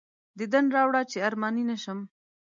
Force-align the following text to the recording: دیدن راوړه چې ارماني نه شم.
دیدن 0.39 0.65
راوړه 0.75 1.01
چې 1.11 1.17
ارماني 1.27 1.63
نه 1.71 1.77
شم. 1.83 1.99